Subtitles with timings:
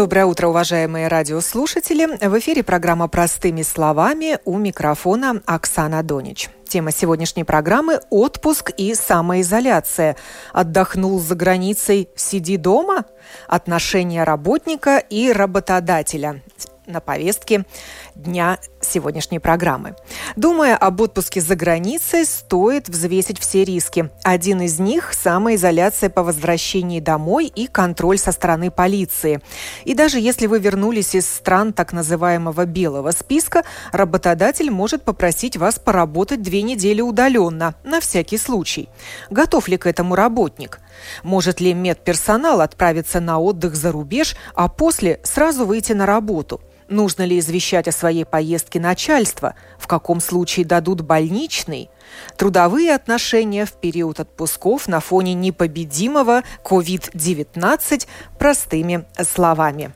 [0.00, 2.06] Доброе утро, уважаемые радиослушатели.
[2.26, 6.48] В эфире программа «Простыми словами» у микрофона Оксана Донич.
[6.66, 10.16] Тема сегодняшней программы– отпуск и самоизоляция.
[10.54, 13.04] Отдохнул за границей, сиди дома?
[13.46, 16.40] Отношения работника и работодателя
[16.86, 17.66] на повестке
[18.14, 19.94] дня сегодняшней программы.
[20.36, 24.10] Думая об отпуске за границей, стоит взвесить все риски.
[24.22, 29.40] Один из них– самоизоляция по возвращении домой и контроль со стороны полиции.
[29.84, 35.78] И даже если вы вернулись из стран так называемого белого списка, работодатель может попросить вас
[35.78, 38.88] поработать две недели удаленно, на всякий случай.
[39.30, 40.80] Готов ли к этому работник?
[41.22, 47.22] Может ли медперсонал отправиться на отдых за рубеж, а после сразу выйти на работу– Нужно
[47.22, 49.54] ли извещать о своей поездке начальство?
[49.78, 51.88] В каком случае дадут больничный?
[52.36, 58.08] Трудовые отношения в период отпусков на фоне непобедимого COVID-19
[58.40, 59.92] простыми словами.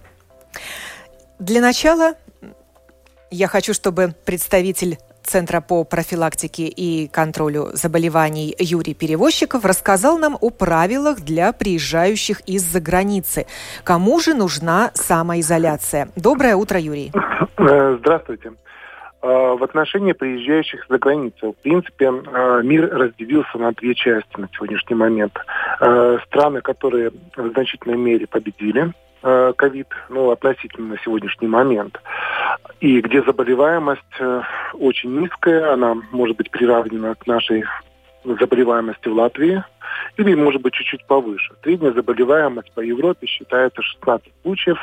[1.40, 2.14] Для начала
[3.32, 10.50] я хочу, чтобы представитель Центра по профилактике и контролю заболеваний Юрий Перевозчиков рассказал нам о
[10.50, 13.46] правилах для приезжающих из-за границы.
[13.84, 16.08] Кому же нужна самоизоляция?
[16.14, 17.10] Доброе утро, Юрий.
[17.56, 18.52] Э, здравствуйте.
[19.22, 24.48] Э, в отношении приезжающих за границу, в принципе, э, мир разделился на две части на
[24.52, 25.34] сегодняшний момент.
[26.26, 28.92] Страны, которые в значительной мере победили,
[29.56, 32.00] ковид, ну, относительно на сегодняшний момент,
[32.80, 34.42] и где заболеваемость э,
[34.74, 37.64] очень низкая, она может быть приравнена к нашей
[38.24, 39.64] заболеваемости в Латвии,
[40.16, 41.54] или, может быть, чуть-чуть повыше.
[41.62, 44.78] Средняя заболеваемость по Европе считается 16 случаев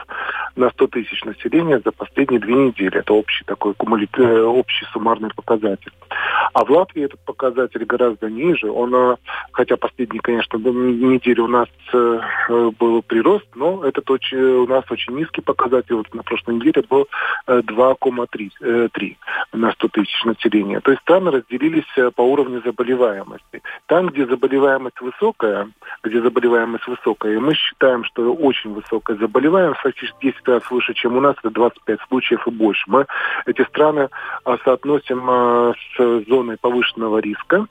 [0.56, 3.00] на 100 тысяч населения за последние две недели.
[3.00, 5.92] Это общий такой кумулятив, э, общий суммарный показатель.
[6.54, 8.70] А в Латвии этот показатель гораздо ниже.
[8.70, 9.16] Он, э,
[9.52, 12.20] хотя последние, конечно, недели у нас э,
[12.80, 15.96] был прирост, но этот очень, у нас очень низкий показатель.
[15.96, 17.08] Вот на прошлой неделе был
[17.48, 19.18] 2,3
[19.54, 20.80] на 100 тысяч населения.
[20.82, 23.62] То есть страны разделились по уровню заболеваемости.
[23.88, 25.70] Там, где заболеваемость высокая,
[26.04, 31.18] где заболеваемость высокая, и мы считаем, что очень высокая заболеваемость, фактически 10 раз выше, чем
[31.18, 32.84] у нас, это 25 случаев и больше.
[32.88, 33.06] Мы
[33.46, 34.10] эти страны
[34.44, 37.68] а, соотносим а, с зоной повышенного риска,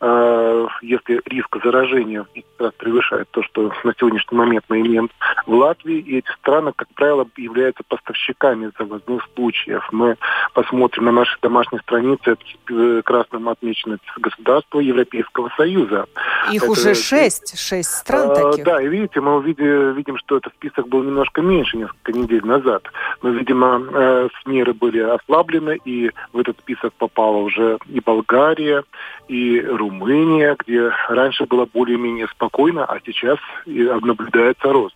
[0.00, 5.10] если риск заражения в 10 раз превышает то, что на сегодняшний момент мы имеем
[5.46, 9.88] в Латвии, и эти страны, как правило, являются поставщиками завозных случаев.
[9.92, 10.16] Мы
[10.52, 12.36] посмотрим на нашей домашней странице,
[12.66, 16.06] это красным отмечено государство Европейского Союза.
[16.52, 18.64] Их это, уже шесть, шесть стран а, таких.
[18.64, 22.82] Да, и видите, мы увидели, видим, что этот список был немножко меньше несколько недель назад.
[23.22, 28.84] Но, видимо, э, меры были ослаблены, и в этот список попала уже и Болгария,
[29.28, 34.94] и Румыния, где раньше было более-менее спокойно, а сейчас наблюдается рост.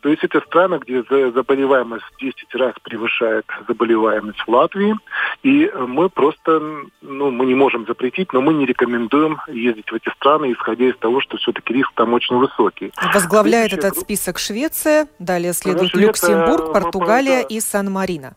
[0.00, 4.94] То есть это страны, где заболеваемость в 10 раз превышает заболеваемость в Латвии.
[5.42, 6.60] И мы просто,
[7.00, 10.96] ну, мы не можем запретить, но мы не рекомендуем ездить в эти страны, исходя из
[10.98, 12.92] того, что все-таки риск там очень высокий.
[13.14, 18.34] Возглавляет Следующая этот список Швеция, далее следует Швеция, Люксембург, Португалия и Сан-Марино.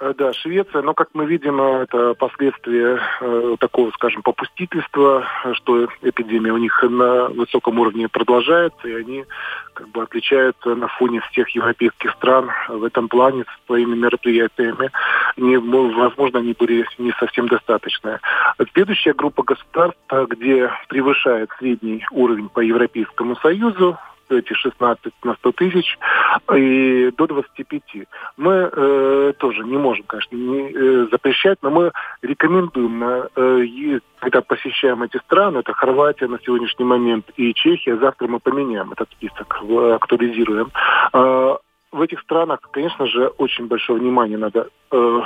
[0.00, 5.86] Э, да, Швеция, но, как мы видим, э, это последствия э, такого, скажем, попустительства, что
[6.02, 9.24] эпидемия у них на высоком уровне продолжается, и они
[9.72, 14.90] как бы отличаются на фоне всех европейских стран в этом плане своими мероприятиями.
[15.36, 18.20] Не, возможно, они были не совсем достаточные.
[18.72, 23.98] Следующая группа государств, где превышает средний уровень по Европейскому Союзу,
[24.38, 25.98] эти 16 на 100 тысяч
[26.54, 27.82] и до 25.
[28.36, 35.02] Мы э, тоже не можем, конечно, не, э, запрещать, но мы рекомендуем, э, когда посещаем
[35.02, 39.60] эти страны, это Хорватия на сегодняшний момент и Чехия, завтра мы поменяем этот список,
[39.94, 40.70] актуализируем.
[41.12, 41.56] Э,
[41.94, 45.20] в этих странах, конечно же, очень большое внимание надо э,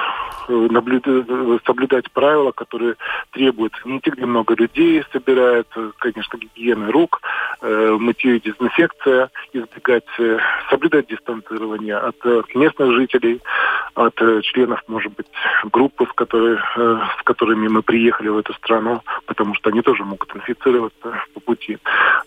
[0.49, 1.27] наблюдать,
[1.65, 2.97] соблюдать правила, которые
[3.33, 3.73] требуют
[4.03, 7.23] те, где много людей собирается, конечно, гигиены рук,
[7.63, 10.39] э, мытье и дезинфекция, избегать, э,
[10.69, 13.41] соблюдать дистанцирование от э, местных жителей,
[13.95, 15.27] от э, членов, может быть,
[15.73, 20.05] группы, с, которой, э, с которыми мы приехали в эту страну, потому что они тоже
[20.05, 21.79] могут инфицироваться по пути.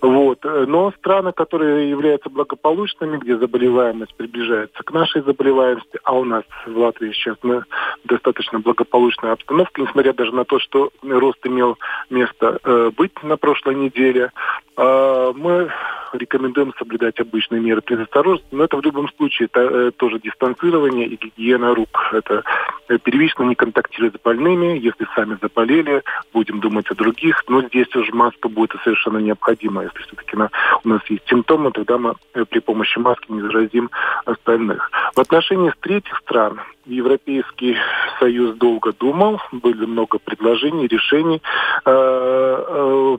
[0.01, 0.43] Вот.
[0.43, 6.77] Но страны, которые являются благополучными, где заболеваемость приближается к нашей заболеваемости, а у нас в
[6.77, 7.63] Латвии сейчас мы
[8.05, 11.77] достаточно благополучная обстановка, несмотря даже на то, что рост имел
[12.09, 14.31] место э, быть на прошлой неделе.
[14.77, 15.69] Э, мы
[16.13, 21.15] рекомендуем соблюдать обычные меры предосторожности, но это в любом случае это, э, тоже дистанцирование и
[21.15, 22.09] гигиена рук.
[22.11, 22.43] Это
[22.89, 27.93] э, первично не контактировать с больными, если сами заболели, будем думать о других, но здесь
[27.95, 29.83] уже маска будет совершенно необходима.
[29.83, 30.37] Если все-таки
[30.83, 33.89] у нас есть симптомы, тогда мы э, при помощи маски не заразим
[34.25, 34.89] остальных.
[35.15, 37.77] В отношении с третьих стран Европейский
[38.19, 41.41] Союз долго думал, были много предложений, решений,
[41.85, 41.91] э,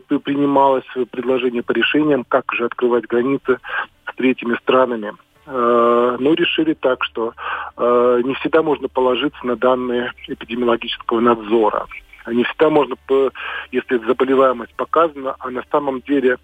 [0.09, 3.59] э, принималось предложение по решениям, как же открывать границы
[4.11, 5.15] с третьими странами.
[5.45, 7.35] Э, но решили так, что
[7.77, 11.87] э, не всегда можно положиться на данные эпидемиологического надзора.
[12.27, 12.97] Не всегда можно,
[13.71, 16.39] если заболеваемость показана, а на самом деле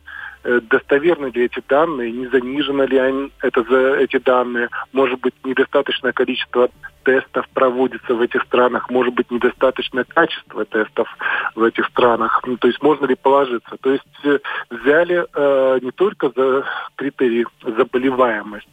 [0.44, 5.34] Э, достоверны ли эти данные, не занижены ли они, это за эти данные, может быть,
[5.44, 6.70] недостаточное количество
[7.02, 11.08] тестов проводится в этих странах, может быть, недостаточное качество тестов
[11.56, 13.76] в этих странах, ну, то есть можно ли положиться.
[13.80, 14.38] То есть э,
[14.70, 16.64] взяли э, не только за
[16.94, 18.68] критерии заболеваемость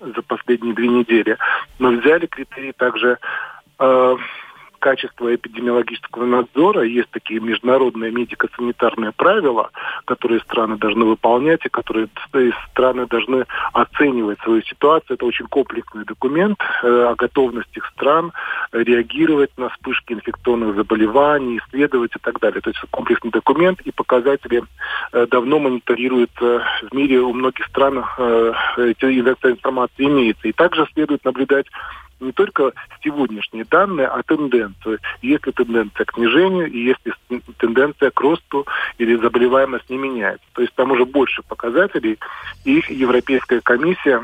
[0.00, 1.38] за последние две недели,
[1.78, 3.18] но взяли критерии также
[3.78, 4.16] э,
[4.84, 6.82] качества эпидемиологического надзора.
[6.82, 9.70] Есть такие международные медико-санитарные правила,
[10.04, 12.08] которые страны должны выполнять и которые
[12.70, 15.14] страны должны оценивать свою ситуацию.
[15.14, 18.32] Это очень комплексный документ э, о готовности стран
[18.72, 22.60] реагировать на вспышки инфекционных заболеваний, исследовать и так далее.
[22.60, 24.64] То есть комплексный документ и показатели
[25.12, 27.20] э, давно мониторируются в мире.
[27.20, 30.46] У многих стран э, эта информация имеется.
[30.46, 31.68] И также следует наблюдать
[32.24, 32.72] не только
[33.02, 34.98] сегодняшние данные, а тенденцию.
[35.22, 37.00] Есть тенденция к снижению, и есть
[37.58, 38.66] тенденция к росту,
[38.98, 40.46] или заболеваемость не меняется.
[40.54, 42.18] То есть там уже больше показателей,
[42.64, 44.20] и Европейская комиссия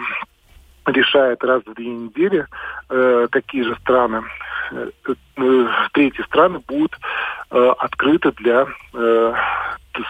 [0.86, 2.46] решает раз в две недели,
[2.88, 4.22] э, какие же страны,
[4.72, 4.90] э,
[5.36, 6.96] э, третьи страны будут
[7.50, 9.34] э, открыты для э,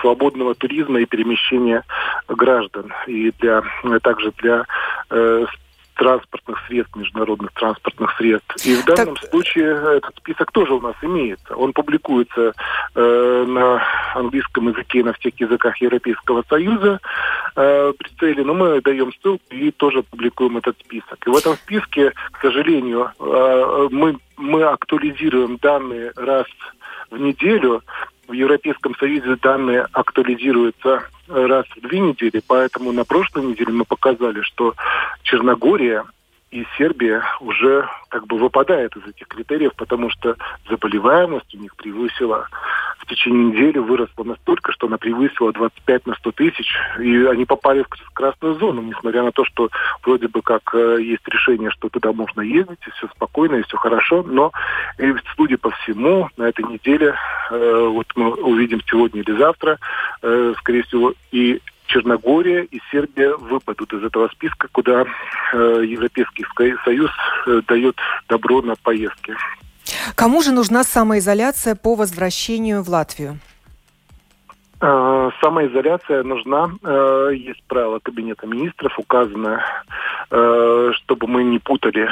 [0.00, 1.84] свободного туризма и перемещения
[2.28, 3.62] граждан, и для,
[4.02, 4.64] также для
[5.10, 5.46] э,
[6.00, 8.66] транспортных средств, международных транспортных средств.
[8.66, 9.30] И в данном так...
[9.30, 11.54] случае этот список тоже у нас имеется.
[11.54, 12.54] Он публикуется
[12.94, 13.82] э, на
[14.14, 17.00] английском языке и на всех языках Европейского Союза
[17.54, 21.18] э, при цели, но мы даем ссылку и тоже публикуем этот список.
[21.26, 26.46] И в этом списке, к сожалению, э, мы, мы актуализируем данные раз
[27.10, 27.82] в неделю,
[28.30, 34.40] в Европейском Союзе данные актуализируются раз в две недели, поэтому на прошлой неделе мы показали,
[34.42, 34.74] что
[35.22, 36.04] Черногория
[36.50, 40.36] и Сербия уже как бы выпадает из этих критериев, потому что
[40.68, 42.48] заболеваемость у них превысила
[42.98, 47.82] в течение недели выросла настолько, что она превысила 25 на 100 тысяч, и они попали
[47.82, 49.70] в красную зону, несмотря на то, что
[50.04, 53.76] вроде бы как э, есть решение, что туда можно ездить, и все спокойно, и все
[53.78, 54.52] хорошо, но,
[54.98, 57.14] и, судя по всему, на этой неделе,
[57.50, 59.78] э, вот мы увидим сегодня или завтра,
[60.22, 61.60] э, скорее всего, и
[61.90, 65.04] Черногория и Сербия выпадут из этого списка, куда
[65.52, 66.44] э, Европейский
[66.84, 67.10] Союз
[67.46, 67.96] э, дает
[68.28, 69.34] добро на поездки.
[70.14, 73.38] Кому же нужна самоизоляция по возвращению в Латвию?
[74.82, 76.70] Э, самоизоляция нужна.
[76.82, 79.62] Э, есть правило Кабинета министров, указано,
[80.30, 82.08] э, чтобы мы не путали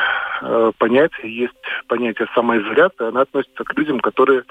[0.79, 1.29] понятия.
[1.29, 1.55] Есть
[1.89, 4.45] понятие самоизоляции, она относится к людям, которые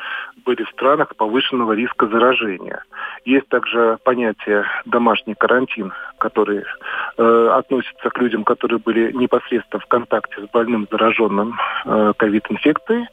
[0.44, 2.84] были в странах повышенного риска заражения.
[3.24, 6.66] Есть также понятие домашний карантин, который
[7.16, 11.58] относится к людям, которые были непосредственно в контакте с больным зараженным
[12.18, 13.08] ковид-инфекцией.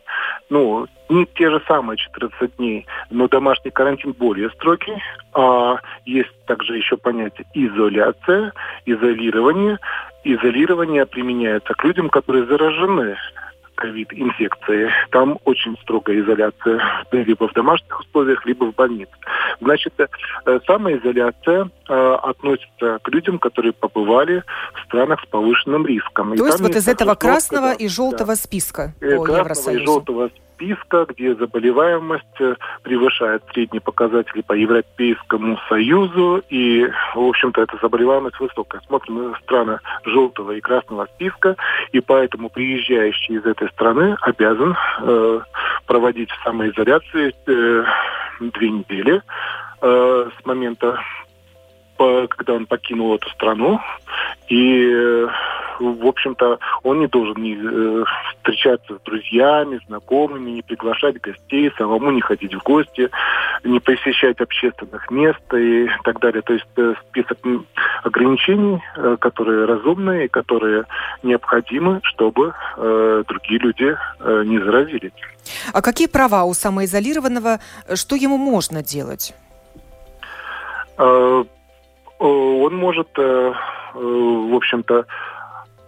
[0.50, 5.03] Ну, не те же самые 14 дней, но домашний карантин более строгий.
[5.35, 8.53] А есть также еще понятие изоляция,
[8.87, 9.79] изолирование.
[10.25, 13.17] Изолирование применяется к людям, которые заражены
[13.75, 14.91] ковид-инфекции.
[15.11, 16.81] Там очень строгая изоляция,
[17.13, 19.13] либо в домашних условиях, либо в больнице.
[19.61, 24.43] Значит, э, самоизоляция э, относится к людям, которые побывали
[24.75, 26.37] в странах с повышенным риском.
[26.37, 28.37] То и есть вот из этого красного и желтого да.
[28.37, 29.83] списка по красного Евросоюзу.
[29.83, 37.63] и желтого списка, где заболеваемость э, превышает средние показатели по Европейскому Союзу, и, в общем-то,
[37.63, 38.81] эта заболеваемость высокая.
[38.87, 41.57] Смотрим на страны желтого и красного списка,
[41.93, 45.41] и поэтому приезжающий из этой страны обязан э,
[45.87, 47.85] проводить в самоизоляции э,
[48.41, 49.23] две недели
[49.81, 50.99] э, с момента
[51.97, 53.81] когда он покинул эту страну,
[54.49, 55.29] и, э,
[55.81, 62.11] в общем-то, он не должен не э, встречаться с друзьями, знакомыми, не приглашать гостей, самому
[62.11, 63.11] не ходить в гости,
[63.64, 66.43] не посещать общественных мест и так далее.
[66.43, 67.38] То есть э, список
[68.02, 68.83] ограничений,
[69.21, 70.85] которые разумные, которые
[71.23, 73.97] необходимы, чтобы другие люди
[74.45, 75.12] не заразились.
[75.73, 77.61] А какие права у самоизолированного?
[77.95, 79.35] Что ему можно делать?
[80.97, 85.07] он может, в общем-то,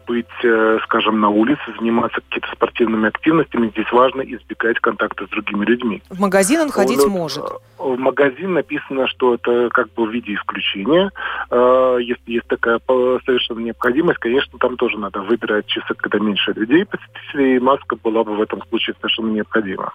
[0.07, 3.71] быть, э, скажем, на улице, заниматься какими-то спортивными активностями.
[3.71, 6.03] Здесь важно избегать контакта с другими людьми.
[6.09, 7.45] В магазин он ходить он, может?
[7.45, 11.11] Э, в магазин написано, что это как бы в виде исключения.
[11.51, 16.85] Э, если есть такая совершенно необходимость, конечно, там тоже надо выбирать часы, когда меньше людей
[16.85, 19.93] посетителей, и маска была бы в этом случае совершенно необходима.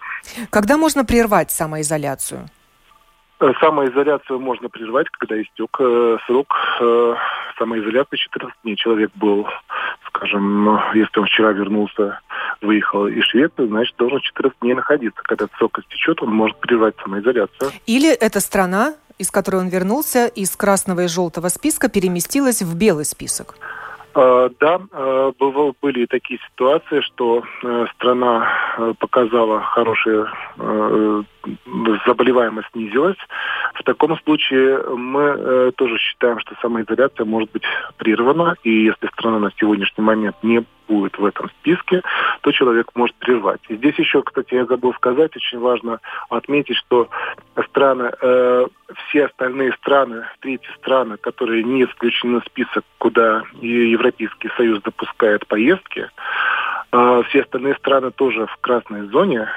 [0.50, 2.48] Когда можно прервать самоизоляцию?
[3.60, 7.14] Самоизоляцию можно прервать, когда истек э, срок э,
[7.58, 8.76] самоизоляции 14 дней.
[8.76, 9.48] Человек был,
[10.06, 12.20] скажем, если он вчера вернулся,
[12.60, 15.20] выехал из Швеции, значит, должен 14 дней находиться.
[15.24, 17.72] Когда срок истечет, он может прервать самоизоляцию.
[17.86, 23.04] Или эта страна, из которой он вернулся, из красного и желтого списка переместилась в белый
[23.04, 23.56] список?
[24.14, 25.32] Э, да, э,
[25.80, 28.48] были такие ситуации, что э, страна
[28.98, 30.26] показала хорошие,
[32.06, 33.16] заболеваемость снизилась.
[33.74, 37.64] В таком случае мы тоже считаем, что самоизоляция может быть
[37.96, 42.02] прервана, и если страна на сегодняшний момент не будет в этом списке,
[42.40, 43.60] то человек может прервать.
[43.68, 47.08] И здесь еще, кстати, я забыл сказать, очень важно отметить, что
[47.68, 48.66] страны, э,
[49.08, 56.08] все остальные страны, третьи страны, которые не включены в список, куда Европейский Союз допускает поездки,
[56.92, 59.48] э, все остальные страны тоже в красной зоне,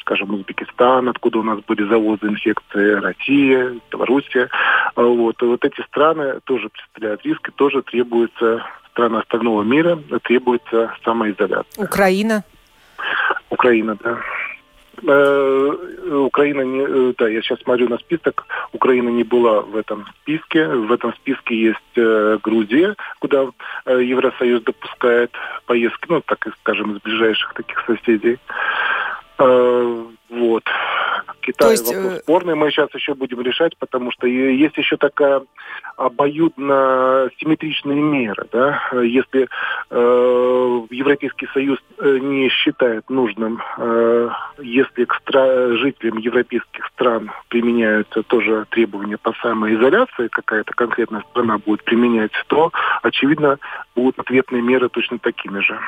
[0.00, 4.50] скажем, Узбекистан, откуда у нас были завозы инфекции, Россия, Белоруссия.
[4.94, 5.42] Вот.
[5.42, 8.62] И вот эти страны тоже представляют риски, тоже требуется
[8.94, 11.84] стран остального мира требуется самоизоляция.
[11.84, 12.44] Украина?
[13.50, 14.18] Украина, да.
[15.02, 15.70] Э,
[16.12, 18.46] Украина не, э, да, я сейчас смотрю на список.
[18.72, 20.66] Украина не была в этом списке.
[20.66, 23.48] В этом списке есть э, Грузия, куда
[23.86, 25.32] Евросоюз допускает
[25.66, 28.38] поездки, ну, так скажем, из ближайших таких соседей.
[29.38, 30.64] Вот.
[31.44, 31.86] Китай есть...
[31.86, 35.42] вопрос э, спорный, мы сейчас еще будем решать, потому что есть еще такая
[35.96, 38.46] обоюдно симметричная мера.
[38.50, 38.80] Да?
[39.02, 39.48] Если
[39.90, 44.30] э, Европейский Союз э, не считает нужным, э,
[44.62, 51.84] если к стра- жителям европейских стран применяются тоже требования по самоизоляции, какая-то конкретная страна будет
[51.84, 52.72] применять, то,
[53.02, 53.58] очевидно,
[53.94, 55.78] будут ответные меры точно такими же.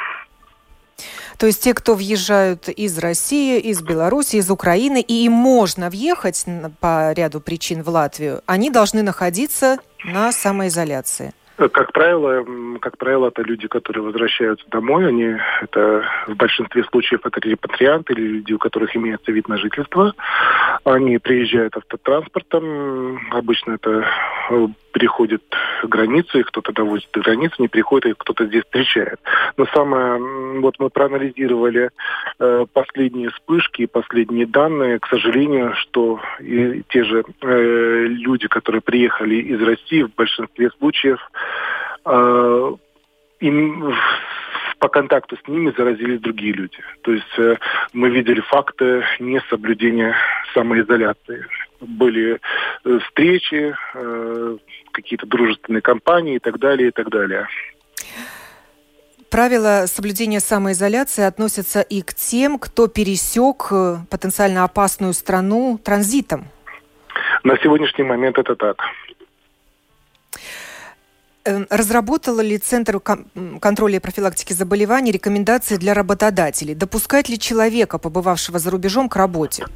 [1.39, 6.45] То есть те, кто въезжают из России, из Беларуси, из Украины, и им можно въехать
[6.81, 11.33] по ряду причин в Латвию, они должны находиться на самоизоляции.
[11.57, 12.45] Как правило,
[12.81, 15.09] как правило, это люди, которые возвращаются домой.
[15.09, 20.13] Они это в большинстве случаев это репатрианты или люди, у которых имеется вид на жительство.
[20.85, 23.19] Они приезжают автотранспортом.
[23.31, 24.07] Обычно это
[24.51, 24.67] э,
[24.97, 25.43] переходит
[25.83, 29.21] границу, и кто-то довозит до границы, не приходит, и кто-то здесь встречает.
[29.59, 31.91] Но самое, вот мы проанализировали
[32.39, 38.81] э, последние вспышки и последние данные, к сожалению, что и те же э, люди, которые
[38.81, 41.21] приехали из России, в большинстве случаев
[42.07, 42.73] э,
[43.41, 43.95] им
[44.79, 46.79] по контакту с ними заразились другие люди.
[47.03, 47.57] То есть э,
[47.93, 50.17] мы видели факты несоблюдения
[50.55, 51.45] самоизоляции.
[51.81, 52.41] Были
[52.85, 54.57] э, встречи, э,
[54.93, 57.47] какие-то дружественные компании и так далее, и так далее.
[59.31, 66.47] Правила соблюдения самоизоляции относятся и к тем, кто пересек э, потенциально опасную страну транзитом.
[67.45, 68.83] На сегодняшний момент это так.
[71.71, 76.75] Разработала ли Центр контроля и профилактики заболеваний рекомендации для работодателей?
[76.75, 79.67] Допускать ли человека, побывавшего за рубежом, к работе?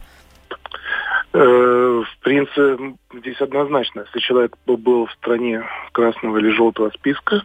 [1.32, 4.00] Э, в принципе, здесь однозначно.
[4.00, 7.42] Если человек был в стране красного или желтого списка,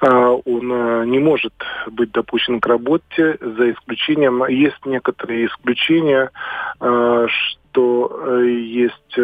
[0.00, 1.54] а, он э, не может
[1.86, 4.44] быть допущен к работе, за исключением...
[4.46, 6.30] Есть некоторые исключения,
[6.80, 9.18] э, что есть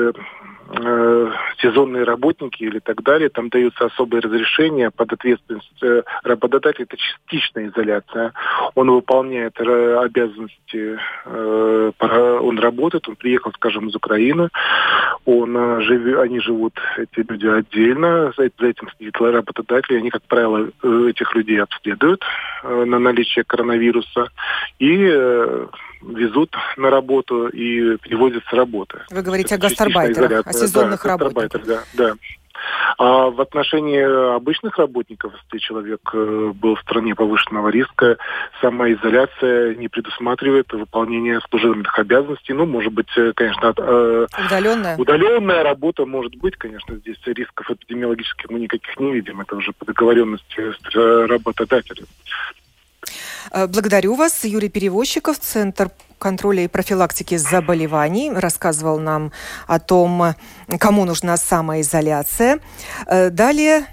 [0.69, 1.31] э,
[1.61, 6.85] сезонные работники или так далее, там даются особые разрешения под ответственность э, работодателя.
[6.85, 8.33] Это частичная изоляция.
[8.75, 14.49] Он выполняет э, обязанности, он работает, он приехал, скажем, из Украины,
[15.25, 20.69] он живет, они живут, эти люди отдельно, за, этим следит работодатель, они, как правило,
[21.09, 22.23] этих людей обследуют
[22.63, 24.29] на наличие коронавируса
[24.79, 25.67] и
[26.03, 29.01] везут на работу и перевозят с работы.
[29.11, 31.65] Вы говорите о гастарбайтерах, о сезонных да, работниках.
[31.67, 32.15] Да, да.
[32.99, 38.17] А в отношении обычных работников, если человек э, был в стране повышенного риска,
[38.61, 42.55] самоизоляция не предусматривает выполнение служебных обязанностей.
[42.55, 44.97] Ну, может быть, э, конечно, э, удаленная.
[44.97, 49.41] Удаленная работа может быть, конечно, здесь рисков эпидемиологических мы никаких не видим.
[49.41, 50.95] Это уже по договоренности с
[51.29, 52.07] работодателем.
[53.51, 54.45] Э, благодарю вас.
[54.45, 59.33] Юрий Перевозчиков, Центр контроля и профилактики заболеваний, рассказывал нам
[59.67, 60.35] о том,
[60.79, 62.61] кому нужна самоизоляция.
[63.07, 63.87] Э, далее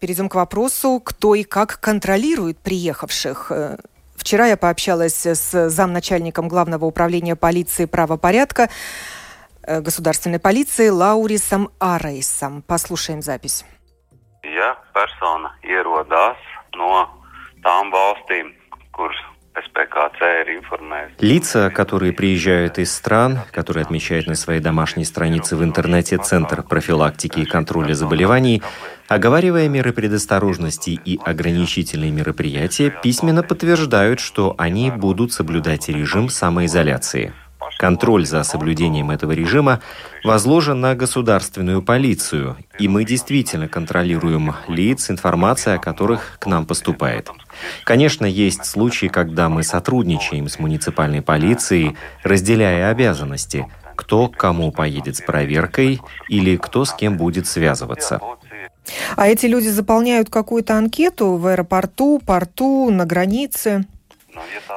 [0.00, 3.50] перейдем к вопросу, кто и как контролирует приехавших.
[3.50, 3.76] Э,
[4.16, 8.68] вчера я пообщалась с замначальником Главного управления полиции правопорядка
[9.62, 12.62] государственной полиции Лаурисом Арейсом.
[12.62, 13.66] Послушаем запись.
[14.42, 16.38] Ja persona ierodās
[16.78, 16.88] no
[17.62, 18.54] tām valstīm,
[21.20, 27.40] Лица, которые приезжают из стран, которые отмечают на своей домашней странице в интернете Центр профилактики
[27.40, 28.62] и контроля заболеваний,
[29.08, 37.32] оговаривая меры предосторожности и ограничительные мероприятия, письменно подтверждают, что они будут соблюдать режим самоизоляции.
[37.78, 39.80] Контроль за соблюдением этого режима
[40.24, 47.30] возложен на государственную полицию, и мы действительно контролируем лиц, информация о которых к нам поступает.
[47.84, 55.16] Конечно, есть случаи, когда мы сотрудничаем с муниципальной полицией, разделяя обязанности, кто к кому поедет
[55.16, 58.20] с проверкой или кто с кем будет связываться.
[59.16, 63.86] А эти люди заполняют какую-то анкету в аэропорту, порту, на границе?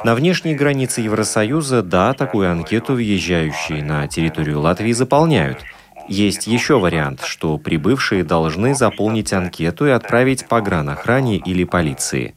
[0.04, 5.60] На внешней границе Евросоюза, да, такую анкету въезжающие на территорию Латвии заполняют.
[6.08, 12.36] Есть еще вариант, что прибывшие должны заполнить анкету и отправить погранохране или полиции.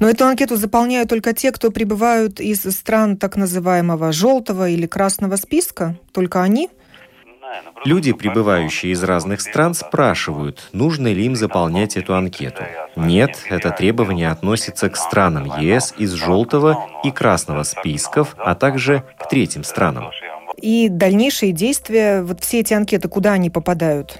[0.00, 5.36] Но эту анкету заполняют только те, кто прибывают из стран так называемого желтого или красного
[5.36, 5.96] списка?
[6.12, 6.68] Только они?
[7.84, 12.62] Люди, прибывающие из разных стран, спрашивают, нужно ли им заполнять эту анкету.
[12.96, 19.28] Нет, это требование относится к странам ЕС из желтого и красного списков, а также к
[19.28, 20.10] третьим странам.
[20.60, 24.18] И дальнейшие действия, вот все эти анкеты, куда они попадают?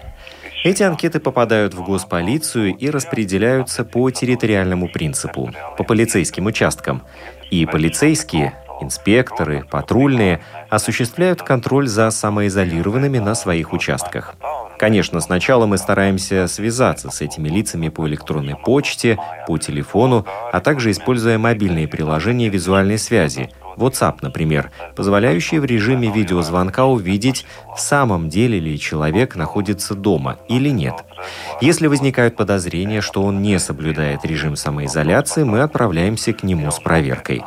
[0.64, 7.02] Эти анкеты попадают в госполицию и распределяются по территориальному принципу, по полицейским участкам.
[7.50, 14.34] И полицейские Инспекторы, патрульные осуществляют контроль за самоизолированными на своих участках.
[14.78, 20.92] Конечно, сначала мы стараемся связаться с этими лицами по электронной почте, по телефону, а также
[20.92, 28.58] используя мобильные приложения визуальной связи, WhatsApp, например, позволяющие в режиме видеозвонка увидеть, в самом деле
[28.58, 30.94] ли человек находится дома или нет.
[31.60, 37.42] Если возникают подозрения, что он не соблюдает режим самоизоляции, мы отправляемся к нему с проверкой.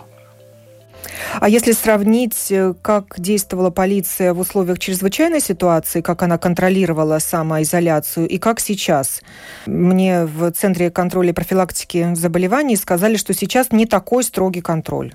[1.39, 8.27] А если сравнить, э, как действовала полиция в условиях чрезвычайной ситуации, как она контролировала самоизоляцию
[8.27, 9.21] и как сейчас?
[9.65, 15.13] Мне в Центре контроля и профилактики заболеваний сказали, что сейчас не такой строгий контроль.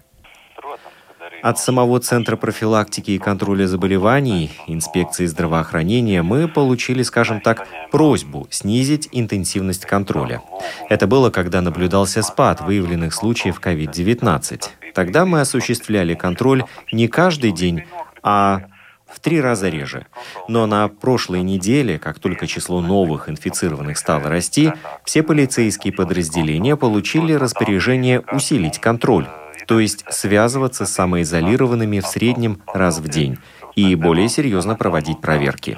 [1.43, 9.09] От самого Центра профилактики и контроля заболеваний, инспекции здравоохранения, мы получили, скажем так, просьбу снизить
[9.13, 10.43] интенсивность контроля.
[10.89, 14.71] Это было, когда наблюдался спад выявленных случаев COVID-19.
[14.97, 17.85] Тогда мы осуществляли контроль не каждый день,
[18.23, 18.63] а
[19.07, 20.07] в три раза реже.
[20.49, 24.73] Но на прошлой неделе, как только число новых инфицированных стало расти,
[25.05, 29.27] все полицейские подразделения получили распоряжение усилить контроль,
[29.67, 33.37] то есть связываться с самоизолированными в среднем раз в день
[33.75, 35.77] и более серьезно проводить проверки.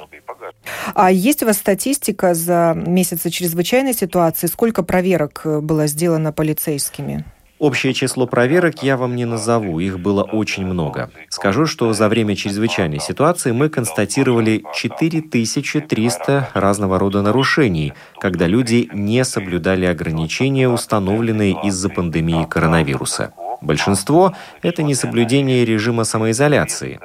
[0.94, 4.46] А есть у вас статистика за месяцы чрезвычайной ситуации?
[4.46, 7.24] Сколько проверок было сделано полицейскими?
[7.58, 11.10] Общее число проверок я вам не назову, их было очень много.
[11.28, 19.24] Скажу, что за время чрезвычайной ситуации мы констатировали 4300 разного рода нарушений, когда люди не
[19.24, 23.32] соблюдали ограничения, установленные из-за пандемии коронавируса.
[23.60, 27.00] Большинство– это несоблюдение режима самоизоляции.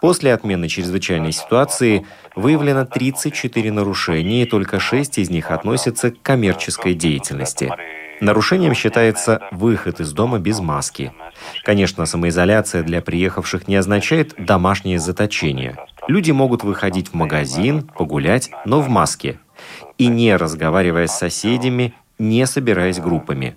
[0.00, 6.94] После отмены чрезвычайной ситуации выявлено 34 нарушения, и только 6 из них относятся к коммерческой
[6.94, 7.72] деятельности.
[8.20, 11.12] Нарушением считается выход из дома без маски.
[11.64, 15.78] Конечно, самоизоляция для приехавших не означает домашнее заточение.
[16.06, 19.38] Люди могут выходить в магазин, погулять, но в маске.
[19.96, 23.56] И не разговаривая с соседями, не собираясь группами.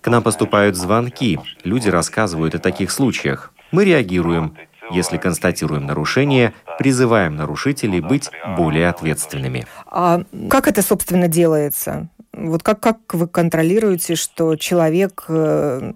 [0.00, 3.52] К нам поступают звонки, люди рассказывают о таких случаях.
[3.70, 4.56] Мы реагируем.
[4.90, 9.66] Если констатируем нарушение, призываем нарушителей быть более ответственными.
[9.86, 12.08] А как это, собственно, делается?
[12.32, 15.92] Вот как, как вы контролируете, что человек э,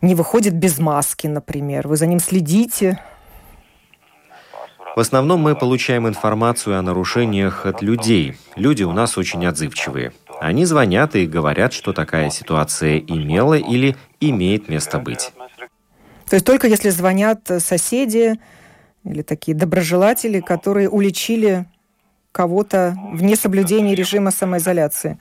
[0.00, 1.86] не выходит без маски, например?
[1.86, 3.00] Вы за ним следите?
[4.96, 8.36] В основном мы получаем информацию о нарушениях от людей.
[8.56, 10.12] Люди у нас очень отзывчивые.
[10.40, 15.32] Они звонят и говорят, что такая ситуация имела или имеет место быть.
[16.28, 18.40] То есть только если звонят соседи
[19.04, 21.66] или такие доброжелатели, которые уличили
[22.32, 25.18] кого-то в несоблюдении режима самоизоляции.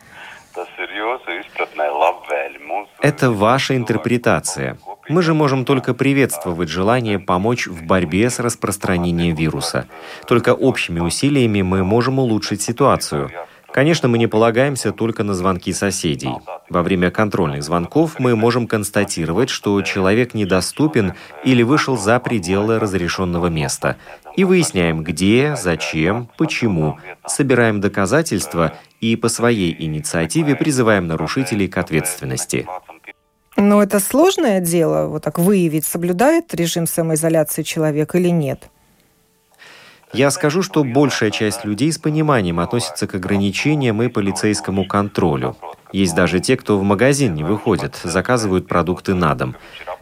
[3.05, 4.79] Это ваша интерпретация.
[5.09, 9.85] Мы же можем только приветствовать желание помочь в борьбе с распространением вируса.
[10.27, 13.29] Только общими усилиями мы можем улучшить ситуацию.
[13.71, 16.31] Конечно, мы не полагаемся только на звонки соседей.
[16.69, 21.13] Во время контрольных звонков мы можем констатировать, что человек недоступен
[21.43, 23.97] или вышел за пределы разрешенного места.
[24.35, 26.97] И выясняем, где, зачем, почему.
[27.27, 32.65] Собираем доказательства и по своей инициативе призываем нарушителей к ответственности.
[33.57, 38.69] Но это сложное дело, вот так выявить, соблюдает режим самоизоляции человек или нет?
[40.13, 45.57] Я скажу, что большая часть людей с пониманием относится к ограничениям и полицейскому контролю.
[45.91, 49.55] Есть даже те, кто в магазин не выходит, заказывают продукты на дом.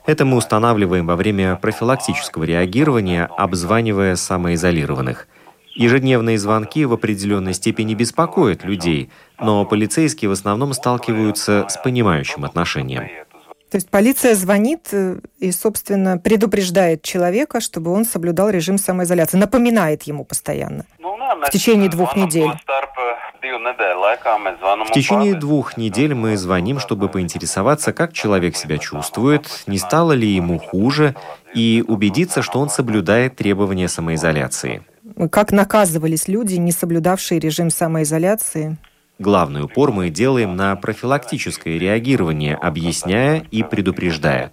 [0.05, 5.27] Это мы устанавливаем во время профилактического реагирования, обзванивая самоизолированных.
[5.75, 13.09] Ежедневные звонки в определенной степени беспокоят людей, но полицейские в основном сталкиваются с понимающим отношением.
[13.73, 20.03] То есть полиция звонит э, и, собственно, предупреждает человека, чтобы он соблюдал режим самоизоляции, напоминает
[20.03, 22.51] ему постоянно в течение двух недель.
[23.41, 30.27] В течение двух недель мы звоним, чтобы поинтересоваться, как человек себя чувствует, не стало ли
[30.27, 31.15] ему хуже,
[31.55, 34.83] и убедиться, что он соблюдает требования самоизоляции.
[35.31, 38.77] Как наказывались люди, не соблюдавшие режим самоизоляции?
[39.23, 44.51] Главный упор мы делаем на профилактическое реагирование, объясняя и предупреждая.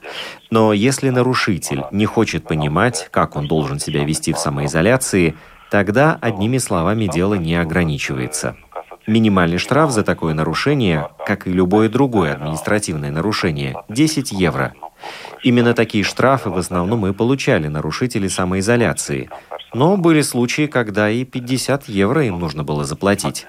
[0.53, 5.35] Но если нарушитель не хочет понимать, как он должен себя вести в самоизоляции,
[5.73, 8.55] тогда одними словами дело не ограничивается.
[9.09, 14.75] Минимальный штраф за такое нарушение, как и любое другое административное нарушение, 10 евро.
[15.43, 19.31] Именно такие штрафы в основном и получали нарушители самоизоляции.
[19.75, 23.47] Но были случаи, когда и 50 евро им нужно было заплатить.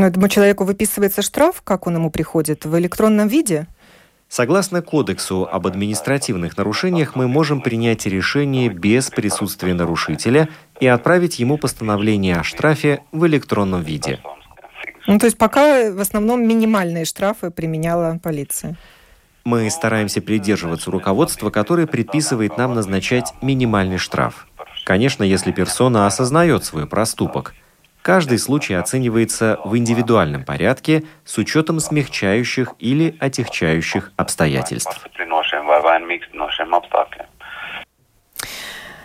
[0.00, 3.66] Этому человеку выписывается штраф, как он ему приходит, в электронном виде?
[4.28, 10.48] Согласно Кодексу об административных нарушениях, мы можем принять решение без присутствия нарушителя
[10.80, 14.20] и отправить ему постановление о штрафе в электронном виде.
[15.06, 18.76] Ну, то есть пока в основном минимальные штрафы применяла полиция.
[19.44, 24.46] Мы стараемся придерживаться руководства, которое предписывает нам назначать минимальный штраф.
[24.86, 27.54] Конечно, если персона осознает свой проступок–
[28.02, 35.06] Каждый случай оценивается в индивидуальном порядке с учетом смягчающих или отягчающих обстоятельств.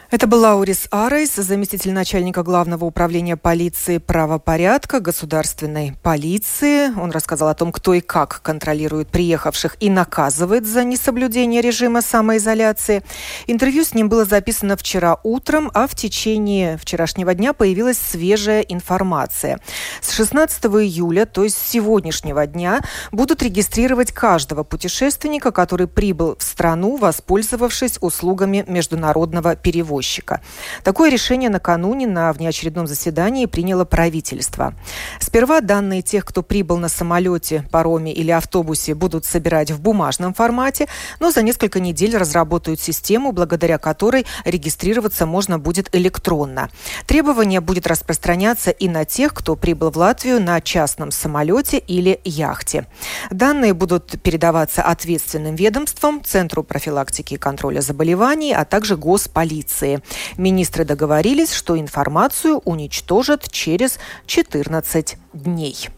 [0.09, 6.97] Это был Лаурис Арейс, заместитель начальника Главного управления полиции правопорядка государственной полиции.
[6.97, 13.03] Он рассказал о том, кто и как контролирует приехавших и наказывает за несоблюдение режима самоизоляции.
[13.47, 19.59] Интервью с ним было записано вчера утром, а в течение вчерашнего дня появилась свежая информация.
[19.99, 22.79] С 16 июля, то есть с сегодняшнего дня,
[23.11, 30.41] будут регистрировать каждого путешественника, который прибыл в страну, воспользовавшись услугами международного перевода перевозчика.
[30.83, 34.73] Такое решение накануне на внеочередном заседании приняло правительство.
[35.19, 40.87] Сперва данные тех, кто прибыл на самолете, пароме или автобусе, будут собирать в бумажном формате,
[41.19, 46.69] но за несколько недель разработают систему, благодаря которой регистрироваться можно будет электронно.
[47.05, 52.85] Требование будет распространяться и на тех, кто прибыл в Латвию на частном самолете или яхте.
[53.31, 60.01] Данные будут передаваться ответственным ведомствам, Центру профилактики и контроля заболеваний, а также госполиции информации.
[60.37, 65.89] Министры договорились, что информацию уничтожат через 14 дней.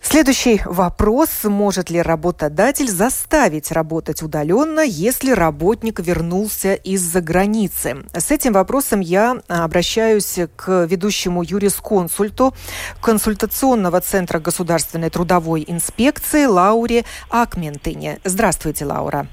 [0.00, 1.30] Следующий вопрос.
[1.42, 8.04] Может ли работодатель заставить работать удаленно, если работник вернулся из-за границы?
[8.12, 12.54] С этим вопросом я обращаюсь к ведущему юрисконсульту
[13.00, 18.20] консультационного центра государственной трудовой инспекции Лауре Акментыне.
[18.24, 19.26] Здравствуйте, Лаура.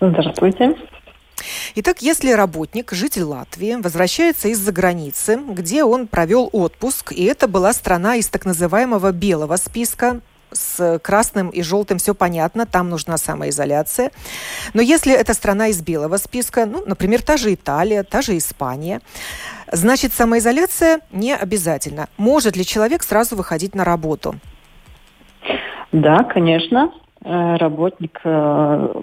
[0.00, 0.76] Здравствуйте.
[1.74, 7.72] Итак, если работник, житель Латвии, возвращается из-за границы, где он провел отпуск, и это была
[7.72, 14.10] страна из так называемого белого списка, с красным и желтым все понятно, там нужна самоизоляция.
[14.72, 19.00] Но если это страна из белого списка, ну, например, та же Италия, та же Испания,
[19.70, 22.08] значит, самоизоляция не обязательно.
[22.16, 24.36] Может ли человек сразу выходить на работу?
[25.92, 26.92] Да, конечно.
[27.24, 29.02] Э, работник э,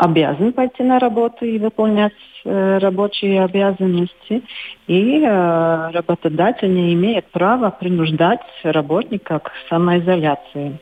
[0.00, 2.12] обязан пойти на работу и выполнять
[2.44, 4.42] э, рабочие обязанности.
[4.86, 10.78] И э, работодатель не имеет права принуждать работника к самоизоляции.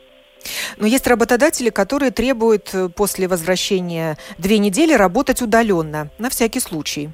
[0.76, 7.11] Но есть работодатели, которые требуют э, после возвращения две недели работать удаленно, на всякий случай.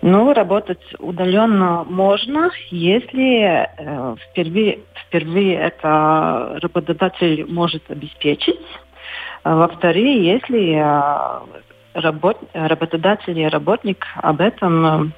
[0.00, 8.58] Ну, работать удаленно можно, если э, впервые, впервые это работодатель может обеспечить.
[9.48, 11.40] А во-вторых, если э,
[11.94, 15.10] работ, работодатель и работник об этом э,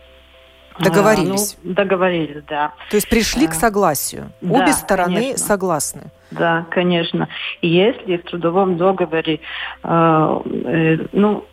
[0.79, 1.59] Договорились.
[1.65, 2.73] ну, договорились, да.
[2.91, 4.31] То есть пришли к согласию.
[4.41, 5.39] Да, Обе стороны конечно.
[5.39, 6.03] согласны.
[6.31, 7.29] Да, конечно.
[7.61, 9.41] Если в трудовом договоре,
[9.83, 11.45] э, э, ну,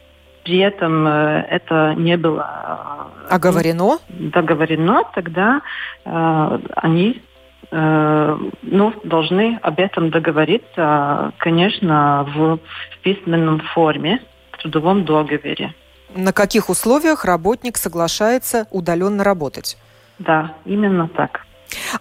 [0.44, 5.62] при этом э, это не было э, оговорено, договорено, тогда
[6.06, 7.37] э, они э,
[7.70, 15.74] ну, должны об этом договориться, конечно, в, в письменном форме, в трудовом договоре.
[16.16, 19.78] На каких условиях работник соглашается удаленно работать?
[20.18, 21.46] Да, именно так.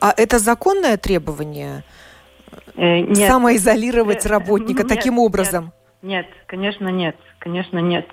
[0.01, 1.83] А это законное требование?
[2.77, 3.29] Э, нет.
[3.29, 5.73] Самоизолировать э, работника нет, таким образом?
[6.03, 7.17] Нет, нет, конечно, нет
[7.47, 8.07] конечно, нет.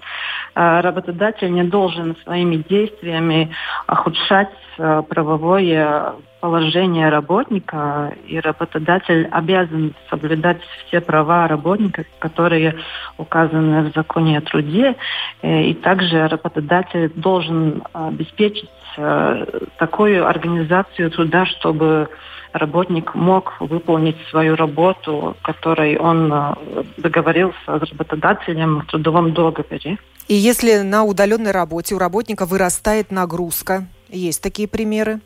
[0.53, 3.51] А, работодатель не должен своими действиями
[3.87, 12.75] ухудшать правовое положение работника, и работодатель обязан соблюдать все права работника, которые
[13.17, 14.97] указаны в законе о труде,
[15.41, 19.45] э, и также работодатель должен обеспечить а,
[19.77, 22.09] такую организацию труда, чтобы
[22.51, 26.53] работник мог выполнить свою работу, которой он э,
[26.97, 29.97] договорился с работодателем в трудовом договоре.
[30.27, 35.21] И если на удаленной работе у работника вырастает нагрузка, есть такие примеры,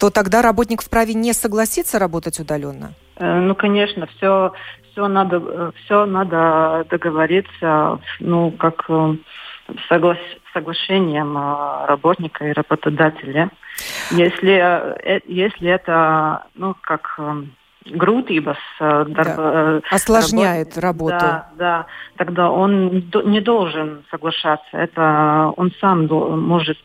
[0.00, 2.94] то тогда работник вправе не согласиться работать удаленно?
[3.16, 4.52] Э, ну, конечно, все,
[4.90, 8.88] все надо, э, все надо договориться, ну, как
[9.88, 10.18] соглас,
[10.54, 11.36] соглашением
[11.86, 13.50] работника и работодателя.
[14.10, 14.58] Если,
[15.04, 17.42] э, если это, ну, как э,
[19.06, 19.80] да.
[19.90, 21.18] осложняет работу.
[21.18, 21.86] Да, да,
[22.16, 24.70] тогда он не должен соглашаться.
[24.72, 26.78] Это он сам может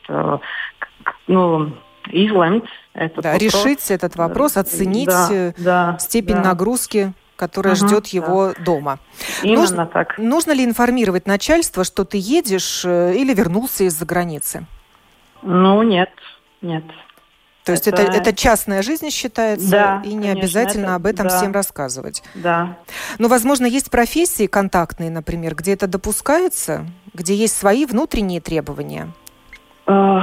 [1.27, 1.71] ну,
[2.11, 3.53] изломить этот да, вопрос.
[3.53, 6.49] решить этот вопрос, оценить да, да, степень да.
[6.49, 8.63] нагрузки которая угу, ждет его да.
[8.63, 8.99] дома.
[9.43, 10.17] Именно нужно, так.
[10.17, 14.65] Нужно ли информировать начальство, что ты едешь или вернулся из-за границы?
[15.41, 16.11] Ну, нет,
[16.61, 16.85] нет.
[17.65, 21.27] То есть это, это, частная жизнь считается, да, и не конечно, обязательно это, об этом
[21.27, 21.37] да.
[21.37, 22.23] всем рассказывать.
[22.35, 22.77] Да.
[23.17, 29.09] Но, возможно, есть профессии контактные, например, где это допускается, где есть свои внутренние требования.
[29.87, 30.19] Э,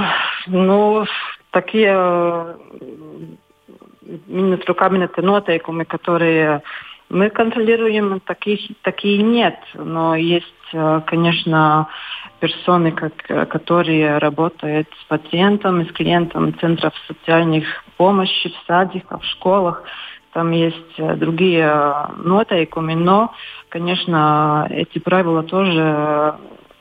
[0.47, 1.05] ну,
[1.53, 2.57] такие
[4.27, 6.63] министру кабинета нотейкумы, которые
[7.09, 9.59] мы контролируем, таких, такие нет.
[9.75, 11.89] Но есть, э, конечно,
[12.41, 13.15] персоны, как,
[13.51, 17.65] которые работают с пациентом, с клиентом центров социальных
[17.97, 19.85] помощи, в садиках, в школах.
[20.33, 23.33] Там есть э, другие э, нотайкуми, но,
[23.69, 26.35] конечно, эти правила тоже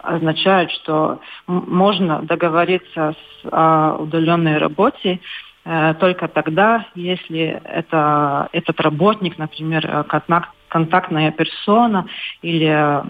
[0.04, 5.20] означают, что можно договориться с, о удаленной работе
[5.66, 12.08] э, только тогда, если это, этот работник, например, контакт, контактная персона
[12.42, 13.04] или э,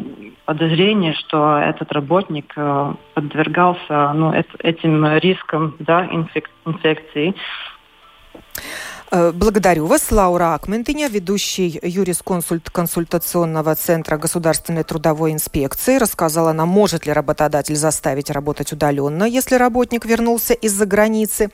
[0.45, 6.05] подозрение, что этот работник э, подвергался ну, этим рискам да,
[6.65, 7.35] инфекции.
[9.13, 10.09] Э, благодарю вас.
[10.09, 18.29] Лаура Акментыня, ведущий юрисконсульт консультационного центра Государственной трудовой инспекции, рассказала нам, может ли работодатель заставить
[18.29, 21.49] работать удаленно, если работник вернулся из-за границы.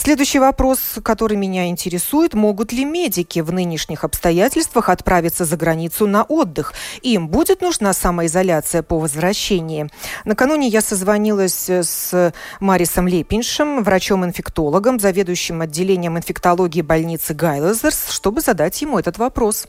[0.00, 2.32] Следующий вопрос, который меня интересует.
[2.32, 6.72] Могут ли медики в нынешних обстоятельствах отправиться за границу на отдых?
[7.02, 9.88] Им будет нужна самоизоляция по возвращении?
[10.24, 18.98] Накануне я созвонилась с Марисом Лепиншем, врачом-инфектологом, заведующим отделением инфектологии больницы Гайлезерс, чтобы задать ему
[18.98, 19.66] этот вопрос.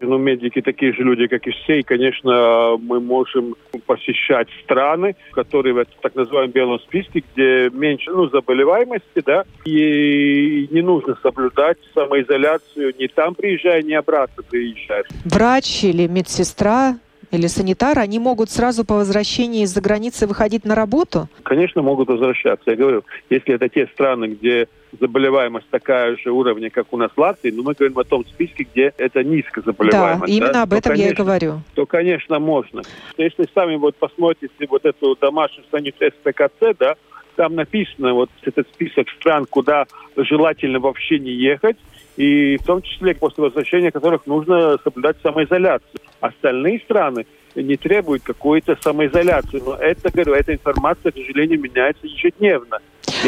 [0.00, 3.54] Ну, медики такие же люди, как и все, и, конечно, мы можем
[3.86, 10.82] посещать страны, которые в так называемом белом списке, где меньше ну, заболеваемости, да, и не
[10.82, 15.04] нужно соблюдать самоизоляцию ни там приезжая, ни обратно приезжая.
[15.24, 16.96] Врач или медсестра
[17.30, 21.28] или санитар, они могут сразу по возвращении из-за границы выходить на работу?
[21.42, 22.70] Конечно, могут возвращаться.
[22.70, 24.68] Я говорю, если это те страны, где
[25.00, 28.66] заболеваемость такая же уровня, как у нас в Латвии, но мы говорим о том списке,
[28.72, 30.32] где это низкая заболеваемость.
[30.32, 31.60] Да, именно да, об этом то, конечно, я и говорю.
[31.74, 32.82] То, конечно, можно.
[33.18, 36.94] Если сами вот посмотрите вот эту домашнюю страницу СПКЦ, да,
[37.36, 39.86] там написано вот этот список стран, куда
[40.16, 41.76] желательно вообще не ехать,
[42.16, 46.00] и в том числе после возвращения которых нужно соблюдать самоизоляцию.
[46.20, 49.62] Остальные страны не требуют какой-то самоизоляции.
[49.64, 52.78] Но это, говорю, эта информация, к сожалению, меняется ежедневно.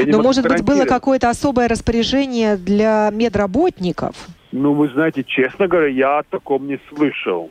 [0.07, 4.17] Но, может быть, было какое-то особое распоряжение для медработников?
[4.53, 7.51] Ну, вы знаете, честно говоря, я о таком не слышал.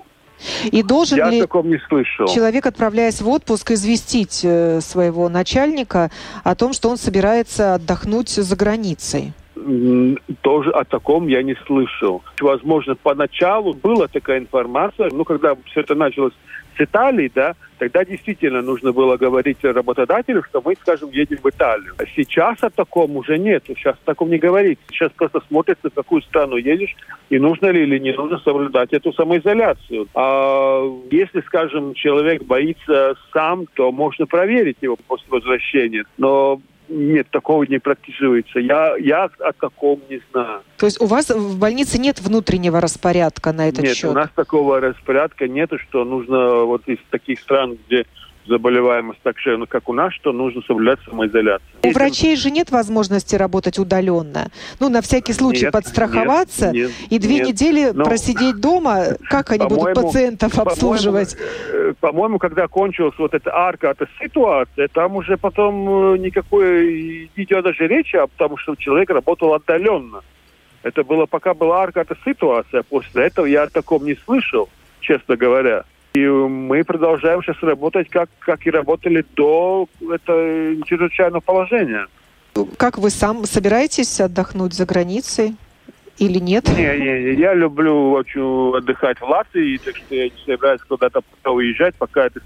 [0.72, 2.28] И должен Я ли таком не слышал.
[2.28, 6.12] человек, отправляясь в отпуск, известить э, своего начальника
[6.44, 9.34] о том, что он собирается отдохнуть за границей?
[10.42, 12.24] Тоже о таком я не слышал.
[12.40, 16.34] Возможно, поначалу была такая информация, но когда все это началось
[16.78, 21.94] с Италии, да, тогда действительно нужно было говорить работодателю, что мы, скажем, едем в Италию.
[21.98, 24.80] А сейчас о таком уже нет, сейчас о таком не говорить.
[24.90, 26.96] Сейчас просто смотрится, в какую страну едешь,
[27.30, 30.08] и нужно ли или не нужно соблюдать эту самоизоляцию.
[30.14, 36.06] А если, скажем, человек боится сам, то можно проверить его после возвращения.
[36.18, 38.60] Но нет, такого не практикуется.
[38.60, 40.62] Я, я о таком не знаю.
[40.78, 44.06] То есть у вас в больнице нет внутреннего распорядка на этот нет, счет?
[44.06, 48.06] Нет, у нас такого распорядка нет, что нужно вот из таких стран, где
[48.48, 51.68] заболеваемость так же, ну, как у нас, что нужно соблюдать самоизоляцию.
[51.84, 54.50] У врачей же нет возможности работать удаленно.
[54.80, 57.48] Ну, на всякий случай нет, подстраховаться нет, и две нет.
[57.48, 59.06] недели Но, просидеть дома.
[59.30, 61.36] Как они будут пациентов обслуживать?
[62.00, 67.64] По-моему, по-моему, когда кончилась вот эта арка, эта ситуация, там уже потом э, никакой идет
[67.64, 70.22] даже речи, потому что человек работал отдаленно.
[70.84, 72.84] Это было, пока была арка, эта ситуация.
[72.84, 74.68] После этого я о таком не слышал,
[75.00, 75.84] честно говоря.
[76.18, 82.08] И мы продолжаем сейчас работать, как, как и работали до этого чрезвычайного положения.
[82.78, 85.56] Как вы сам собираетесь отдохнуть за границей?
[86.18, 86.68] Или нет?
[86.76, 91.94] Не, не, я люблю очень отдыхать в Латвии, так что я не собираюсь куда-то уезжать,
[91.94, 92.42] пока это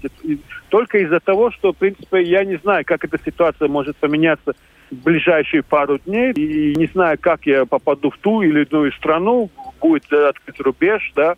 [0.68, 4.52] только из-за того, что, в принципе, я не знаю, как эта ситуация может поменяться
[4.90, 9.48] в ближайшие пару дней, и не знаю, как я попаду в ту или иную страну,
[9.80, 11.36] будет открыт рубеж, да,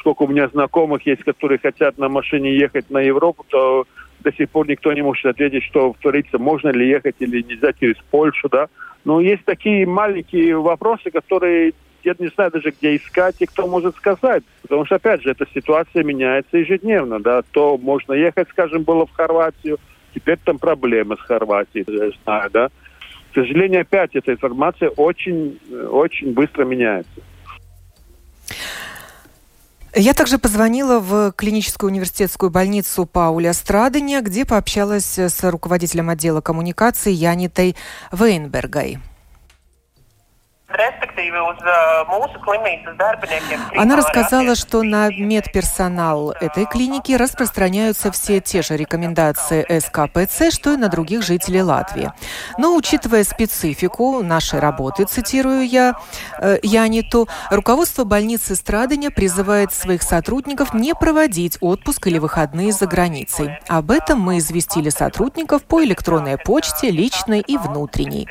[0.00, 3.86] сколько у меня знакомых есть, которые хотят на машине ехать на Европу, то
[4.20, 7.96] до сих пор никто не может ответить, что творится, можно ли ехать или нельзя через
[8.10, 8.68] Польшу, да.
[9.04, 13.96] Но есть такие маленькие вопросы, которые я не знаю даже, где искать и кто может
[13.96, 14.42] сказать.
[14.62, 17.42] Потому что, опять же, эта ситуация меняется ежедневно, да.
[17.52, 19.78] То можно ехать, скажем, было в Хорватию,
[20.14, 22.68] теперь там проблемы с Хорватией, я знаю, да.
[23.30, 25.58] К сожалению, опять эта информация очень,
[25.90, 27.20] очень быстро меняется.
[30.00, 37.10] Я также позвонила в клиническую университетскую больницу Пауля Страдания, где пообщалась с руководителем отдела коммуникации
[37.10, 37.74] Янитой
[38.12, 39.00] Вейнбергой.
[43.74, 50.76] Она рассказала, что на медперсонал этой клиники распространяются все те же рекомендации СКПЦ, что и
[50.76, 52.12] на других жителей Латвии.
[52.58, 55.94] Но учитывая специфику нашей работы, цитирую я
[56.38, 63.58] э, Яниту, руководство больницы Страдания призывает своих сотрудников не проводить отпуск или выходные за границей.
[63.68, 68.28] Об этом мы известили сотрудников по электронной почте, личной и внутренней.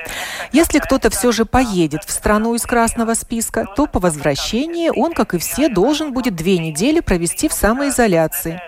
[0.51, 5.33] Если кто-то все же поедет в страну из красного списка, то по возвращении он, как
[5.33, 8.61] и все, должен будет две недели провести в самоизоляции.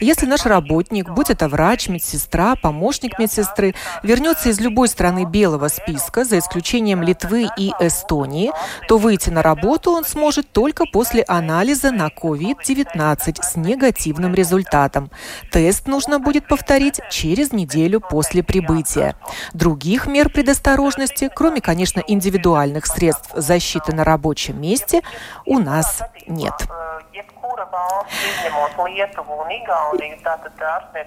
[0.00, 6.24] Если наш работник, будь это врач, медсестра, помощник медсестры, вернется из любой страны белого списка,
[6.24, 8.52] за исключением Литвы и Эстонии,
[8.88, 15.10] то выйти на работу он сможет только после анализа на COVID-19 с негативным результатом.
[15.50, 19.16] Тест нужно будет повторить через неделю после прибытия.
[19.54, 25.02] Других мер предосторожности, кроме, конечно, индивидуальных средств защиты на рабочем месте,
[25.46, 26.54] у нас нет.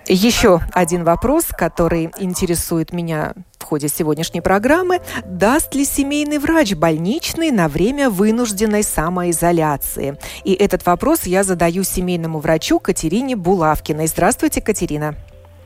[0.07, 4.99] Еще один вопрос, который интересует меня в ходе сегодняшней программы.
[5.25, 10.17] Даст ли семейный врач больничный на время вынужденной самоизоляции?
[10.43, 14.07] И этот вопрос я задаю семейному врачу Катерине Булавкиной.
[14.07, 15.15] Здравствуйте, Катерина.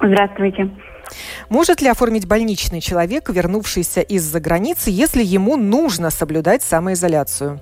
[0.02, 0.70] Здравствуйте.
[1.50, 7.60] Может ли оформить больничный человек, вернувшийся из-за границы, если ему нужно соблюдать самоизоляцию?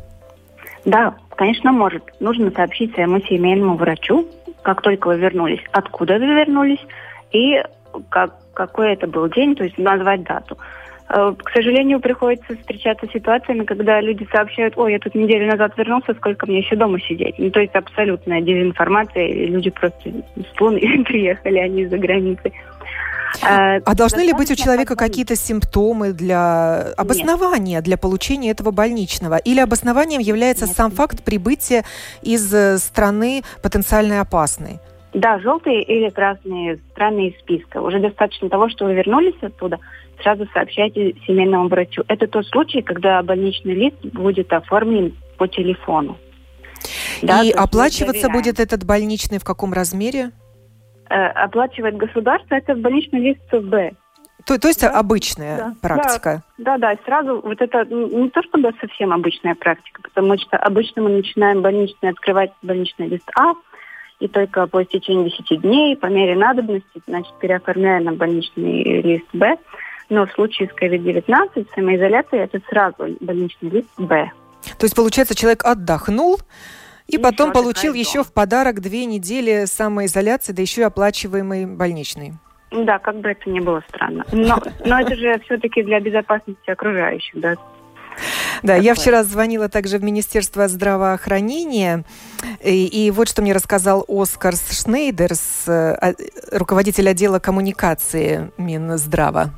[0.86, 2.04] Да, конечно, может.
[2.20, 4.28] Нужно сообщить своему семейному врачу,
[4.64, 6.86] как только вы вернулись, откуда вы вернулись
[7.32, 7.62] и
[8.10, 10.58] как, какой это был день, то есть назвать дату.
[11.10, 15.78] Э, к сожалению, приходится встречаться с ситуациями, когда люди сообщают, ой, я тут неделю назад
[15.78, 17.36] вернулся, сколько мне еще дома сидеть.
[17.38, 22.54] Ну, то есть абсолютная дезинформация, люди просто с Луны приехали, они за границей.
[23.42, 27.84] А, а должны ли быть у человека какие-то симптомы для обоснования, Нет.
[27.84, 29.38] для получения этого больничного?
[29.38, 30.76] Или обоснованием является Нет.
[30.76, 31.84] сам факт прибытия
[32.22, 34.80] из э, страны потенциально опасной?
[35.14, 37.82] Да, желтые или красные страны из списка.
[37.82, 39.80] Уже достаточно того, что вы вернулись оттуда,
[40.22, 42.04] сразу сообщайте семейному врачу.
[42.08, 46.18] Это тот случай, когда больничный лист будет оформлен по телефону.
[47.22, 50.32] И да, оплачиваться будет этот больничный в каком размере?
[51.10, 53.92] Э, оплачивает государство, это больничный лист Б.
[54.46, 54.92] То, то есть да?
[54.92, 55.76] обычная да.
[55.82, 56.44] практика?
[56.58, 57.02] Да, да, да.
[57.06, 62.10] Сразу вот это не то чтобы совсем обычная практика, потому что обычно мы начинаем больничный
[62.10, 63.54] открывать больничный лист А,
[64.20, 69.58] и только по истечении 10 дней по мере надобности, значит, переоформляем на больничный лист Б.
[70.10, 74.32] Но в случае с COVID-19 самоизоляция это сразу больничный лист Б.
[74.78, 76.40] То есть, получается, человек отдохнул,
[77.08, 82.34] и, и потом получил еще в подарок две недели самоизоляции, да еще и оплачиваемый больничный.
[82.72, 84.26] Да, как бы это ни было странно.
[84.32, 87.56] Но, но это же все-таки для безопасности окружающих, да.
[88.62, 92.04] Да, я вчера звонила также в Министерство здравоохранения,
[92.64, 96.14] и, и вот что мне рассказал Оскар Шнейдерс, э,
[96.52, 99.52] руководитель отдела коммуникации Минздрава.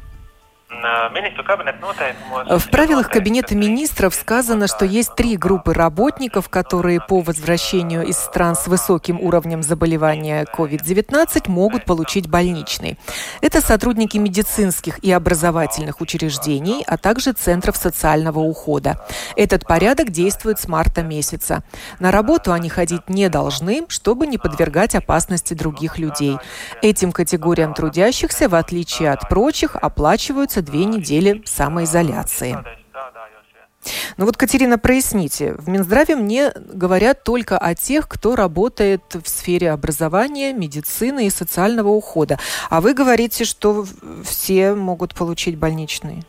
[2.57, 8.55] В правилах Кабинета министров сказано, что есть три группы работников, которые по возвращению из стран
[8.55, 12.99] с высоким уровнем заболевания COVID-19 могут получить больничный.
[13.41, 19.05] Это сотрудники медицинских и образовательных учреждений, а также центров социального ухода.
[19.35, 21.63] Этот порядок действует с марта месяца.
[21.99, 26.37] На работу они ходить не должны, чтобы не подвергать опасности других людей.
[26.81, 32.57] Этим категориям трудящихся, в отличие от прочих, оплачиваются две недели самоизоляции.
[34.17, 35.53] Ну вот, Катерина, проясните.
[35.53, 41.89] В Минздраве мне говорят только о тех, кто работает в сфере образования, медицины и социального
[41.89, 42.39] ухода.
[42.69, 43.85] А вы говорите, что
[44.23, 46.23] все могут получить больничные.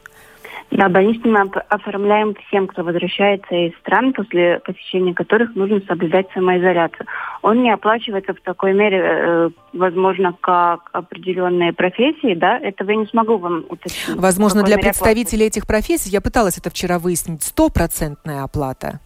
[0.70, 7.06] Да, больничный мы оформляем всем, кто возвращается из стран, после посещения которых нужно соблюдать самоизоляцию.
[7.42, 13.06] Он не оплачивается в такой мере, э, возможно, как определенные профессии, да, этого я не
[13.06, 14.16] смогу вам уточнить.
[14.16, 19.00] Возможно, для представителей этих профессий, я пыталась это вчера выяснить, стопроцентная оплата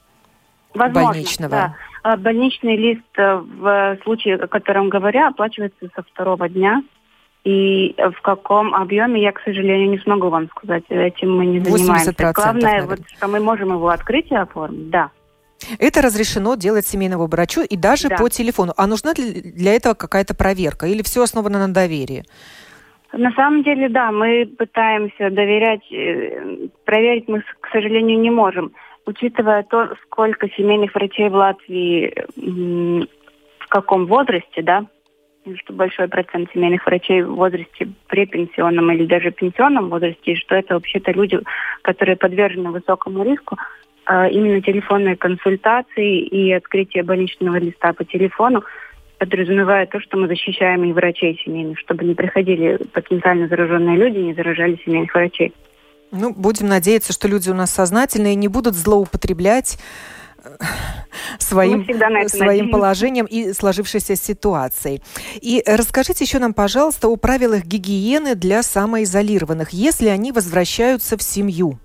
[0.73, 1.51] Возможно, больничного.
[1.51, 1.75] Да.
[2.03, 6.83] А больничный лист э, в случае, о котором говоря, оплачивается со второго дня
[7.45, 10.85] и в каком объеме, я, к сожалению, не смогу вам сказать.
[10.89, 12.15] Этим мы не занимаемся.
[12.35, 15.11] Главное, вот, что мы можем его открыть и оформить, да.
[15.79, 18.17] Это разрешено делать семейному врачу и даже да.
[18.17, 18.73] по телефону.
[18.77, 22.25] А нужна ли для этого какая-то проверка или все основано на доверии?
[23.13, 28.73] На самом деле, да, мы пытаемся доверять, э, проверить мы, к сожалению, не можем.
[29.05, 32.15] Учитывая то, сколько семейных врачей в Латвии,
[33.59, 34.87] в каком возрасте, да,
[35.63, 41.13] что большой процент семейных врачей в возрасте препенсионном или даже пенсионном возрасте, что это вообще-то
[41.13, 41.39] люди,
[41.83, 43.57] которые подвержены высокому риску,
[44.05, 48.65] а именно телефонные консультации и открытие больничного листа по телефону
[49.19, 54.25] подразумевает то, что мы защищаем и врачей семейных, чтобы не приходили потенциально зараженные люди и
[54.25, 55.53] не заражали семейных врачей.
[56.11, 59.79] Ну, будем надеяться, что люди у нас сознательные и не будут злоупотреблять
[61.39, 61.85] своим,
[62.29, 65.01] своим положением и сложившейся ситуацией.
[65.41, 71.79] И расскажите еще нам, пожалуйста, о правилах гигиены для самоизолированных, если они возвращаются в семью.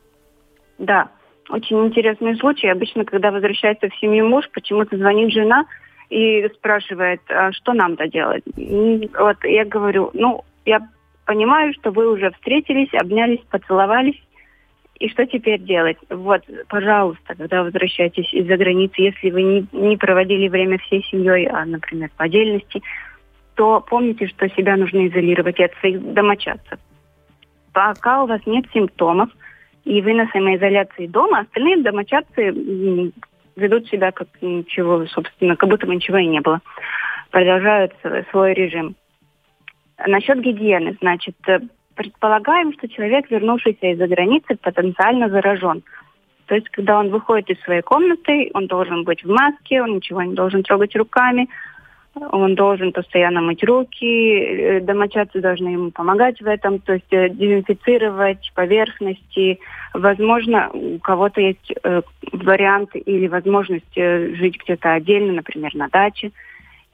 [0.78, 1.10] Да,
[1.50, 2.68] очень интересный случай.
[2.68, 5.66] Обычно, когда возвращается в семью муж, почему-то звонит жена
[6.10, 8.44] и спрашивает, а что нам-то делать.
[8.46, 10.88] Вот я говорю, ну, я
[11.26, 14.20] понимаю, что вы уже встретились, обнялись, поцеловались,
[15.00, 15.98] и что теперь делать?
[16.10, 21.66] Вот, пожалуйста, когда возвращаетесь из-за границы, если вы не, не проводили время всей семьей, а,
[21.66, 22.82] например, по отдельности,
[23.56, 26.80] то помните, что себя нужно изолировать от своих домочадцев.
[27.74, 29.30] Пока у вас нет симптомов,
[29.84, 33.12] и вы на самоизоляции дома, остальные домочадцы
[33.56, 36.62] ведут себя как ничего, собственно, как будто бы ничего и не было.
[37.32, 37.94] Продолжают
[38.32, 38.96] свой режим.
[40.08, 41.36] Насчет гигиены, значит,
[41.96, 45.84] предполагаем, что человек, вернувшийся из-за границы, потенциально заражен.
[46.48, 50.22] То есть, когда он выходит из своей комнаты, он должен быть в маске, он ничего
[50.22, 51.50] не должен трогать руками,
[52.32, 57.30] он должен постоянно мыть руки, э, домочадцы должны ему помогать в этом, то есть э,
[57.30, 59.60] дезинфицировать поверхности.
[59.94, 66.32] Возможно, у кого-то есть э, вариант или возможность жить где-то отдельно, например, на даче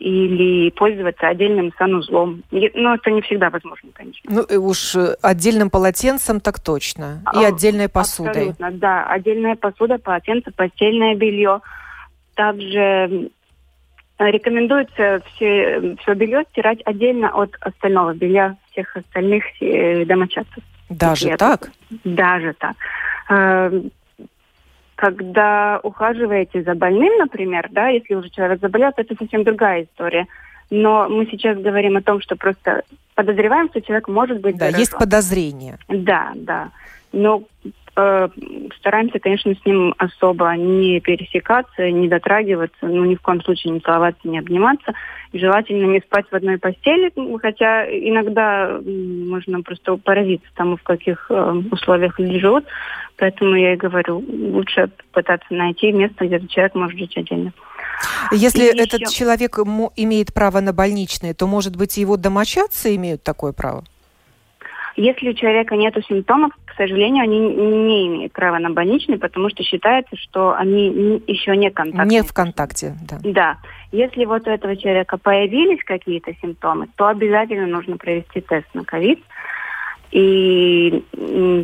[0.02, 2.44] или пользоваться отдельным санузлом.
[2.52, 4.30] Но это не всегда возможно, конечно.
[4.30, 7.22] Ну, и уж э, отдельным полотенцем так точно.
[7.34, 8.50] И а, отдельной посудой.
[8.50, 9.06] Абсолютно, да.
[9.06, 11.62] Отдельная посуда, полотенце, постельное белье.
[12.34, 13.30] Также
[14.18, 20.64] рекомендуется все, все белье стирать отдельно от остального белья всех остальных э, домочадцев.
[20.90, 21.72] Даже так?
[22.04, 22.76] Даже так
[23.32, 23.92] эм,
[25.02, 30.28] когда ухаживаете за больным, например, да, если уже человек заболел, то это совсем другая история.
[30.70, 32.84] Но мы сейчас говорим о том, что просто
[33.16, 35.80] подозреваем, что человек может быть Да, есть подозрение.
[35.88, 36.70] Да, да.
[37.12, 37.42] Но
[37.96, 38.30] э,
[38.78, 43.80] стараемся, конечно, с ним особо не пересекаться, не дотрагиваться, ну, ни в коем случае не
[43.80, 44.94] целоваться, не обниматься.
[45.34, 47.12] желательно не спать в одной постели,
[47.42, 52.66] хотя иногда можно просто поразиться тому, в каких э, условиях люди живут.
[53.18, 57.54] Поэтому я и говорю, лучше пытаться найти место, где человек может жить отдельно.
[58.32, 59.14] Если и этот еще...
[59.14, 59.60] человек
[59.96, 63.84] имеет право на больничные, то, может быть, его домочадцы имеют такое право?
[64.96, 69.64] Если у человека нет симптомов, к сожалению, они не имеют права на больничный, потому что
[69.64, 72.10] считается, что они еще не контактны.
[72.10, 73.20] Не в контакте, да.
[73.24, 73.58] Да.
[73.92, 79.20] Если вот у этого человека появились какие-то симптомы, то обязательно нужно провести тест на ковид.
[80.12, 81.04] И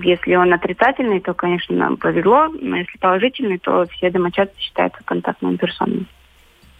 [0.04, 2.48] если он отрицательный, то, конечно, нам повезло.
[2.48, 6.06] Но если положительный, то все домочадцы считаются контактными персонами.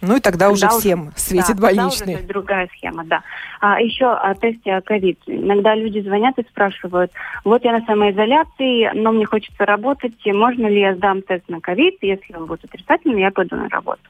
[0.00, 2.14] Ну и тогда, тогда уже всем светит да, больничный.
[2.14, 3.22] Уже другая схема, да.
[3.60, 5.18] А еще о тесте ковид.
[5.26, 7.10] Иногда люди звонят и спрашивают,
[7.44, 11.96] вот я на самоизоляции, но мне хочется работать, можно ли я сдам тест на ковид,
[12.00, 14.00] если он будет отрицательный, я пойду на работу.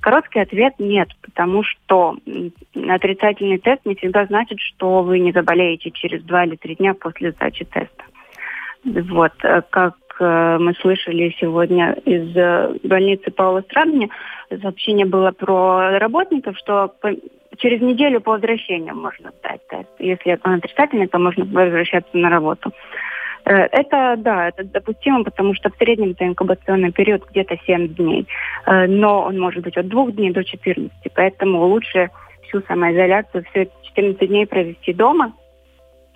[0.00, 2.16] Короткий ответ– нет, потому что
[2.88, 7.32] отрицательный тест не всегда значит, что вы не заболеете через два или три дня после
[7.32, 8.04] сдачи теста.
[8.84, 14.10] Вот, э, как мы слышали сегодня из э, больницы Паула Страдани,
[14.62, 16.92] сообщение было про работников, что
[17.58, 19.88] через неделю по возвращению можно сдать тест.
[19.98, 22.72] Если он отрицательный, то можно возвращаться на работу.
[23.44, 28.26] Э, это, да, это допустимо, потому что в среднем это инкубационный период где-то 7 дней.
[28.66, 30.90] Но он может быть от 2 дней до 14.
[31.14, 32.10] Поэтому лучше
[32.48, 35.32] всю самоизоляцию, все 14 дней провести дома,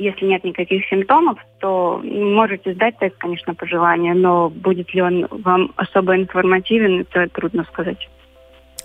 [0.01, 5.26] если нет никаких симптомов, то можете сдать тест, конечно, по желанию, но будет ли он
[5.30, 8.09] вам особо информативен, это трудно сказать.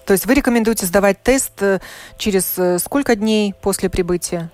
[0.05, 1.79] То есть вы рекомендуете сдавать тест э,
[2.17, 4.51] через э, сколько дней после прибытия?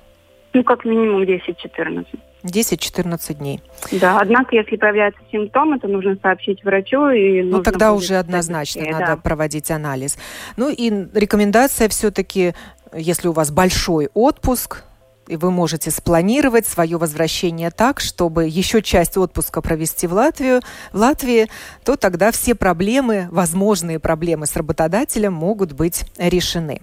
[0.53, 2.05] Ну, как минимум 10-14.
[2.43, 3.62] 10-14 дней.
[3.91, 7.09] Да, однако, если появляются симптомы, то нужно сообщить врачу.
[7.09, 9.22] И ну, тогда уже однозначно быстрее, надо да.
[9.22, 10.18] проводить анализ.
[10.57, 12.53] Ну и рекомендация все-таки,
[12.93, 14.84] если у вас большой отпуск,
[15.32, 20.59] и вы можете спланировать свое возвращение так, чтобы еще часть отпуска провести в Латвию,
[20.91, 21.47] в Латвии,
[21.86, 26.82] то тогда все проблемы, возможные проблемы с работодателем могут быть решены.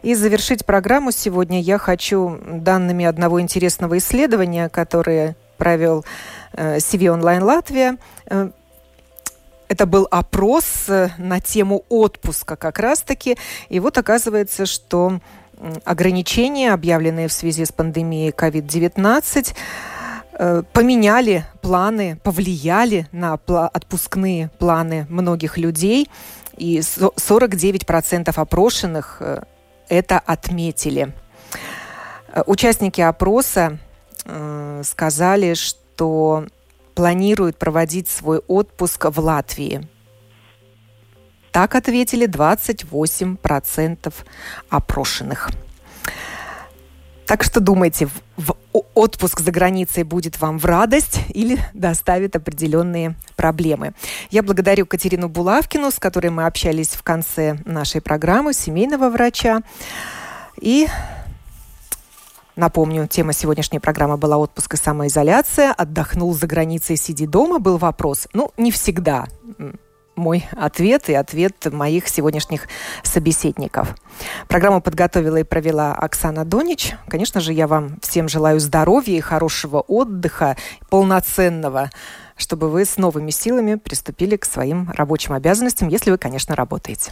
[0.00, 6.06] И завершить программу сегодня я хочу данными одного интересного исследования, которое провел
[6.54, 7.98] э, CV Online Латвия.
[8.30, 8.48] Э,
[9.68, 13.36] это был опрос э, на тему отпуска как раз-таки.
[13.68, 15.20] И вот оказывается, что
[15.84, 19.54] ограничения, объявленные в связи с пандемией COVID-19,
[20.32, 26.08] э, поменяли планы, повлияли на отпускные планы многих людей.
[26.56, 29.42] И 49% опрошенных э,
[29.88, 31.12] это отметили.
[32.32, 33.78] Э, участники опроса
[34.84, 36.44] сказали, что
[36.94, 39.88] планируют проводить свой отпуск в Латвии–
[41.52, 44.14] так ответили 28%
[44.68, 45.50] опрошенных.
[47.26, 53.92] Так что думайте, в отпуск за границей будет вам в радость или доставит определенные проблемы.
[54.30, 59.62] Я благодарю Катерину Булавкину, с которой мы общались в конце нашей программы, семейного врача.
[60.60, 60.88] И
[62.56, 65.72] Напомню, тема сегодняшней программы была «Отпуск и самоизоляция».
[65.72, 68.28] Отдохнул за границей, сиди дома, был вопрос.
[68.34, 69.28] Ну, не всегда
[70.20, 72.68] мой ответ и ответ моих сегодняшних
[73.02, 73.96] собеседников.
[74.46, 76.94] Программу подготовила и провела Оксана Донич.
[77.08, 80.56] Конечно же, я вам всем желаю здоровья и хорошего отдыха,
[80.90, 81.90] полноценного,
[82.36, 87.10] чтобы вы с новыми силами приступили к своим рабочим обязанностям, если вы, конечно, работаете.